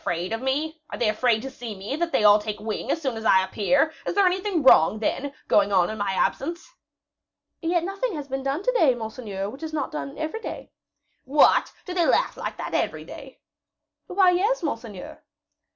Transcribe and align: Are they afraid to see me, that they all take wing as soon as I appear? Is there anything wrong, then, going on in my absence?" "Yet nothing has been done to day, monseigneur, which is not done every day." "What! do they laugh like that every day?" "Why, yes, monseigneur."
Are 0.03 0.97
they 0.97 1.09
afraid 1.09 1.43
to 1.43 1.51
see 1.51 1.75
me, 1.75 1.95
that 1.97 2.11
they 2.11 2.23
all 2.23 2.39
take 2.39 2.59
wing 2.59 2.89
as 2.89 2.99
soon 2.99 3.17
as 3.17 3.23
I 3.23 3.43
appear? 3.43 3.93
Is 4.07 4.15
there 4.15 4.25
anything 4.25 4.63
wrong, 4.63 4.97
then, 4.97 5.31
going 5.47 5.71
on 5.71 5.91
in 5.91 5.99
my 5.99 6.13
absence?" 6.13 6.67
"Yet 7.61 7.83
nothing 7.83 8.15
has 8.15 8.27
been 8.27 8.41
done 8.41 8.63
to 8.63 8.71
day, 8.71 8.95
monseigneur, 8.95 9.47
which 9.51 9.61
is 9.61 9.73
not 9.73 9.91
done 9.91 10.17
every 10.17 10.41
day." 10.41 10.71
"What! 11.23 11.71
do 11.85 11.93
they 11.93 12.07
laugh 12.07 12.35
like 12.35 12.57
that 12.57 12.73
every 12.73 13.03
day?" 13.03 13.41
"Why, 14.07 14.31
yes, 14.31 14.63
monseigneur." 14.63 15.21